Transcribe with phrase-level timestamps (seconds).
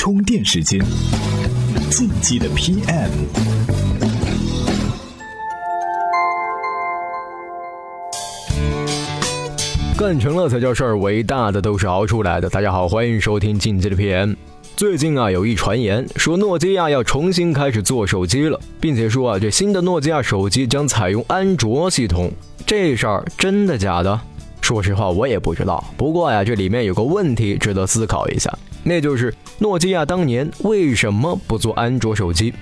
[0.00, 0.80] 充电时间，
[1.90, 3.10] 进击的 PM。
[9.98, 12.48] 干成了才叫事儿，伟大的都是熬出来的。
[12.48, 14.36] 大家好，欢迎收听进击的 PM。
[14.76, 22.30] 最近啊，有一传言说诺基亚要重新开始做手机了，并且说啊，这新的诺基亚手机将采用安卓系统。
[22.64, 24.20] 这事儿真的假的？
[24.60, 25.82] 说实话，我也不知道。
[25.96, 28.56] 不过呀，这里面有个问题值得思考一下，
[28.88, 32.54] 那就是诺基亚当年为什么不做安卓手机？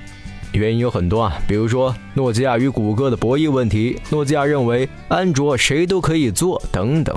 [0.53, 7.17] 原因有很多啊，比如说诺基亚与谷歌的博弈问题，诺基亚认为安卓谁都可以做等等。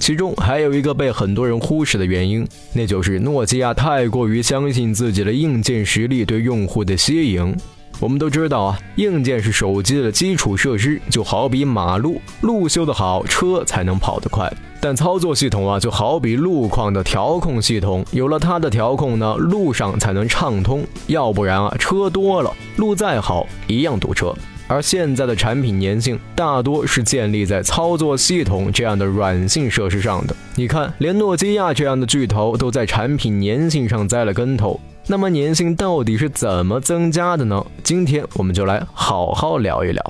[0.00, 7.56] 其中还有一个被很多人忽视的原因，那就是诺基亚太过于相信自己的硬件实力对用户的吸引。
[8.00, 14.52] 我们都知道啊，硬件是手机的基础设施，就好比马路，路修得好，车才能跑得快。
[14.80, 24.32] 但操作系统啊，就好比路况的调控系统，有了它的调控呢，路上才能畅通，要不然啊，车多了，路再好一样堵车。
[24.68, 30.36] 而现在的产品粘性大多是建立在操作系统这样的软性设施上的。
[30.54, 34.78] 你看，连诺基亚这样的巨头都在产品粘性上栽了跟头。
[35.10, 37.64] 那么粘性到底是怎么增加的呢？
[37.82, 40.04] 今天我们就来好好聊一聊。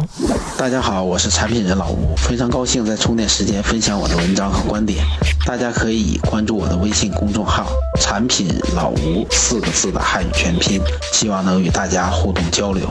[0.58, 5.04] 大家好，我是产品人老吴，非常高兴在充电时间分享我的文章和观点。
[5.46, 7.68] 大家可以关注我的微信公众号
[8.02, 10.80] “产品老吴”四个字的汉语全拼，
[11.12, 12.90] 希望能与大家互动交流。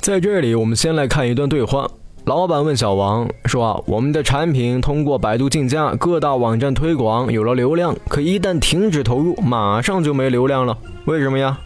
[0.00, 1.88] 在这里，我们先来看一段对话。
[2.26, 11.56] 老板问小王说：“，我们的产品通过百度竞价、各大网站推广，有了流量，可一旦停止投入，马上就没流量了，为什么呀？”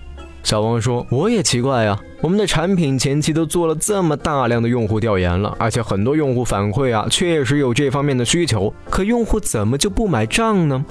[0.45, 10.85] 小王说：“我也奇怪呀，我们的产品前期都做了这么大量的用户调研了，而且很多用户反馈啊，确实有这方面的需求，可用户怎么就不买账呢？”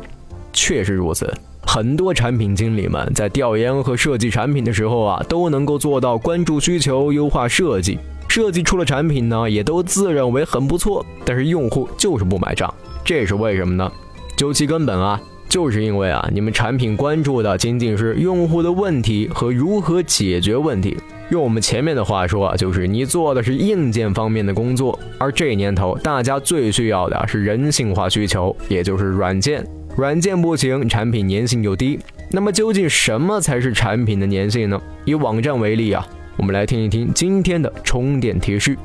[0.52, 1.32] 确实如此。
[1.62, 11.06] 很多产品经理们在调研和设计产品的时候啊，都能够做到关注需求、优化设计，设计出了产品呢，也都自认为很不错。
[11.26, 12.74] 但是用户就是不买账，
[13.04, 13.92] 这是为什么呢？
[14.38, 15.20] 究其根本啊，
[15.50, 20.96] 就是因为啊，你们产品关注的仅仅是用户的问题和如何解决问题。
[21.30, 29.66] 用我们前面的话说啊，就是你做的是硬件方面的工作，而这年头大家最需要的是人性化需求，也就是软件。
[29.96, 32.00] 软件不行，产品粘性就低。
[32.32, 34.82] 那么究竟什么才是产品的粘性呢？
[35.04, 36.08] 以网站为例啊，
[36.40, 38.78] 我们来听一听今天的充电贴士。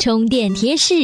[0.00, 0.94] 充电贴士：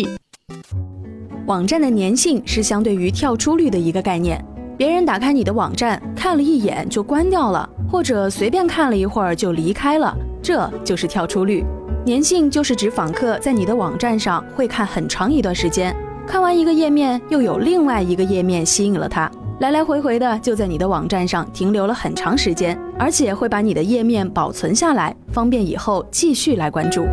[1.46, 4.44] 网站的粘性是相对于跳出率的一个概念。
[4.76, 11.64] 别人打开你的网站看了一眼就关掉了，或者随便看了一会儿就离开了，这就是跳出率。
[12.04, 15.94] 粘性就是指访客在你的网站上会看很长一段时间。
[16.26, 19.30] 看完一个页面，又有另外一个页面吸引了他，
[19.62, 27.06] 来来回回的就在你的网站上停留了很长时间，而且会把你的页面保存下来，方便以后继续来关注。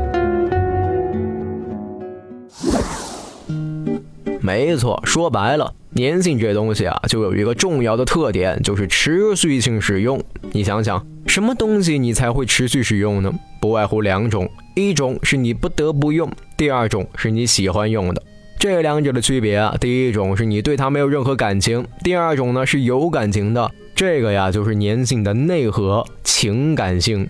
[4.42, 10.20] 没错，说白了，粘性这东西啊，就有一个重要的特点，就是持续性使用。
[10.52, 13.32] 你想想，什么东西你才会持续使用呢？
[13.62, 16.28] 不外乎两种，一种是你不得不用，
[16.58, 18.24] 第二种是你喜欢用的。
[18.60, 23.72] 这两者的区别啊，第一种是你对他没有任何感情，第二种呢是有感情的。
[23.96, 27.26] 这个呀，就是粘性的内核——情感性。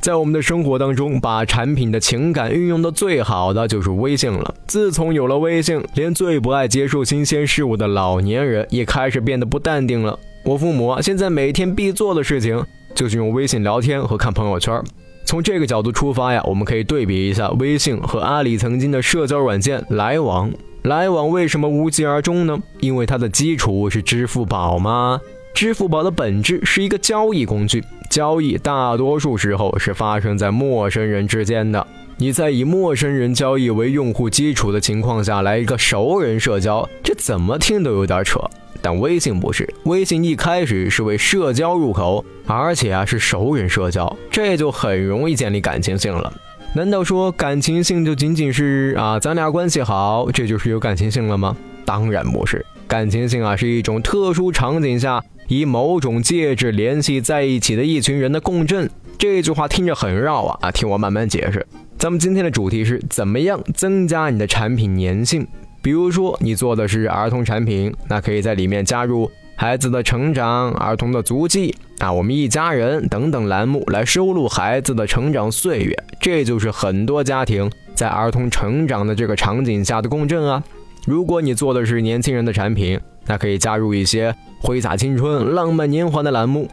[0.00, 4.52] 在我们的生活当中，把产品的情感运用的最好的就是微信了。
[4.66, 10.18] 自从有了微信，连最不爱接受新鲜事物的老年人也开始变得不淡定了。
[10.44, 12.60] 我父母现在每天必做的事情
[12.92, 14.82] 就是用微信聊天和看朋友圈。
[15.26, 20.50] 从这个角度出发呀，我们可以对比一下微信和阿里曾经的社交软件来往。
[20.82, 22.56] 来往为什么无疾而终呢？
[22.78, 25.20] 因为它的基础是支付宝吗？
[25.52, 31.84] 支付宝的本质是一个交易工具，交易大多数时候是发生在陌生人之间的。
[32.18, 38.40] 你在以陌生人交易为用户基础的情况下来一个熟人社交，这怎么听都有点扯。
[38.80, 46.32] 但微信不是，微信一开始是为社交入口，而且啊是熟人社交，这就很容易建立感情性了。
[46.74, 51.54] 难道说感情性就仅仅是啊咱俩关系好，这就是有感情性了吗？
[51.84, 58.88] 当然不是，感情性啊是一种特殊场景下以某种介质联系在一起的一群人的共振。
[59.18, 61.66] 这句话听着很绕啊啊，听我慢慢解释。
[61.98, 65.46] 咱们今天的主题是怎么样增加你的产品粘性。
[65.80, 80.62] 比如说，你做的是儿童产品，那可以在里面加入孩子的成长、儿童的足迹，啊，我们一家人等等栏目来收录孩子的成长岁月，这就是很多家庭在儿童成长的这个场景下的共振啊。
[81.06, 86.68] 如果你做的是年轻人的产品，那可以加入一些挥洒青春、浪漫年华的栏目。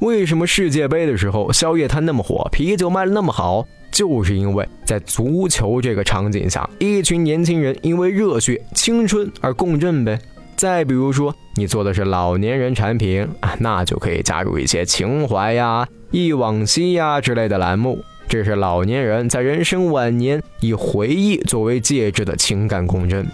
[0.00, 3.66] 为什么世界杯的时候宵夜摊那么火，啤酒卖的那么好？
[3.96, 10.18] 就是因为在足球这个场景下，一群年轻人因为热血、青春而共振呗。
[10.54, 17.98] 再比如说，你做的是老年人产品啊，那就可以加入一些情怀呀、忆往昔呀之类的栏目。
[18.28, 23.26] 这是老年人在人生晚年以回忆作为介质的情感共振。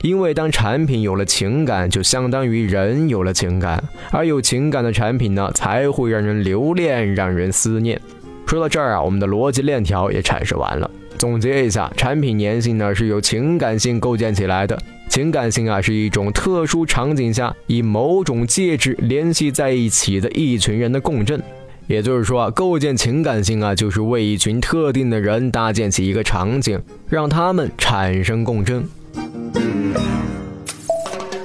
[0.00, 8.00] 因为当产品有了情感，就相当于人有了情感，而有情感的产品呢，才会让人留恋，让人思念。
[8.48, 10.90] 说到这儿啊，我们的逻辑链条也阐释完了。
[11.18, 14.80] 总结一下，产品粘性呢是由情感性构建起来的。
[15.10, 21.42] 情感性啊是一种特殊场景下以某种介质联系在一起的一群人的共振。
[21.88, 26.80] 也就是说啊，构建情感性啊，就是为一群特定的人搭建起一个场景，
[27.10, 28.82] 让他们产生共振。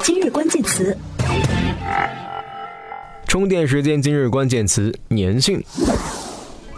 [0.02, 0.98] 今日关键词：
[3.28, 4.02] 充电时间。
[4.02, 5.62] 今日关键词：粘性。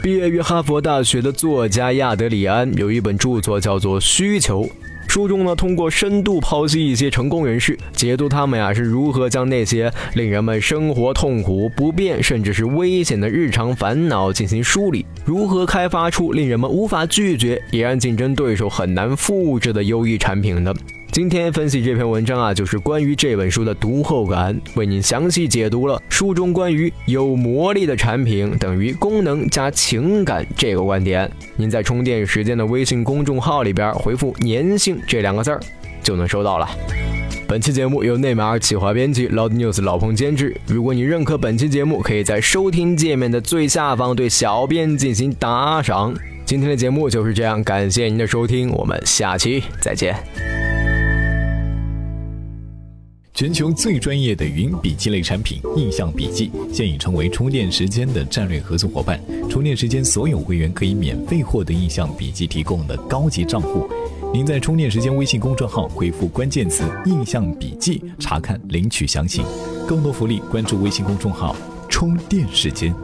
[0.05, 4.61] 毕业于哈佛大学的作家亚德里安有一本著作叫做《需求》，
[5.07, 20.71] 书中呢通过深度剖析一些成功人士，解读他们呀是如何将那些令人们生活痛苦、不便甚至是危险的日常烦恼进行梳理，如何开发出令人们无法拒绝也让竞争对手很难复制的优异产品的。
[21.15, 31.31] 今天分析这篇文章啊，就是关于这本书的读后感，为您详细解读了书中关于有魔力的产品等于功能加情感这个观点。
[31.55, 35.59] 您在充电时间的微信公众号里边回复“粘性”这两个字儿，
[36.03, 36.69] 就能收到了。
[37.47, 40.53] 本期节目由内马尔企划编辑，Loud News 老彭监制。
[40.67, 46.13] 如果你认可本期节目，可以在收听界面的最下方对小编进行打赏。
[46.43, 50.13] 今天的节目就是这样，感谢您的收听，我们下期再见。
[53.35, 59.19] 全球最专业的云笔记类产品印象笔记现已成为充电时间的战略合作伙伴。
[59.49, 63.89] 充电时间所有会员可以免费获得印象笔记提供的高级账户。
[64.33, 69.43] 您在充电时间微信公众号回复关键词“印象笔记”查看领取详情。
[69.85, 71.53] 更多福利关注微信公众号
[71.91, 72.95] “充电时间”。